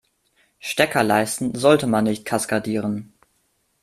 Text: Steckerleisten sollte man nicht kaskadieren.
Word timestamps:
Steckerleisten 0.59 1.53
sollte 1.53 1.85
man 1.85 2.05
nicht 2.05 2.25
kaskadieren. 2.25 3.13